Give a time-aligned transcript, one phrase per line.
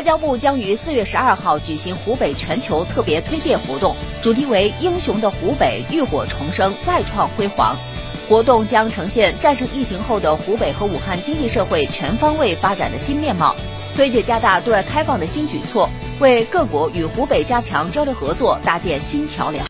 [0.00, 7.76] 外交部将于四月十二号举行湖北全球特别推介活动主题为英雄的湖北浴火重生再创辉煌。
[8.26, 13.54] 活动将呈现战胜疫情后的湖北和武汉经济社会全方位发展的新面貌。
[13.94, 15.86] 推介加大对外开放的新举措
[16.18, 19.58] 为各国与湖北加强交流合作搭建新桥梁。